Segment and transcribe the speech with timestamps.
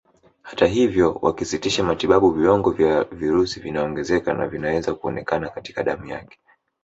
[0.41, 6.39] Hata hivyo wakisitisha matibabu viwango vya virusi vinaongezeka na vinaweza kuonekana katika damu yake